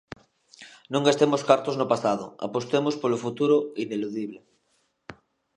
Non 0.93 1.05
gastemos 1.07 1.45
cartos 1.49 1.75
no 1.77 1.89
pasado, 1.93 2.25
apostemos 2.47 2.95
polo 3.01 3.21
futuro 3.25 3.55
ineludible. 3.83 4.39